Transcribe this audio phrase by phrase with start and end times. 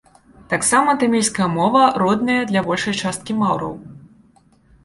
[0.53, 3.73] Таксама тамільская мова родная для большай часткі маўраў.